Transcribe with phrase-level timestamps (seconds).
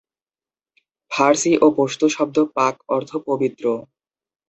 [1.11, 3.65] ফার্সি ও পশতু শব্দ 'পাক' অর্থ পবিত্র।